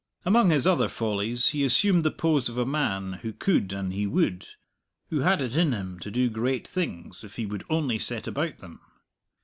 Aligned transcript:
Among 0.25 0.49
his 0.49 0.65
other 0.65 0.87
follies, 0.87 1.49
he 1.49 1.63
assumed 1.63 2.03
the 2.03 2.09
pose 2.09 2.49
of 2.49 2.57
a 2.57 2.65
man 2.65 3.19
who 3.21 3.31
could 3.31 3.71
an 3.71 3.91
he 3.91 4.07
would 4.07 4.47
who 5.11 5.19
had 5.19 5.43
it 5.43 5.55
in 5.55 5.73
him 5.73 5.99
to 5.99 6.09
do 6.09 6.27
great 6.27 6.67
things, 6.67 7.23
if 7.23 7.35
he 7.35 7.45
would 7.45 7.63
only 7.69 7.99
set 7.99 8.25
about 8.25 8.57
them. 8.57 8.79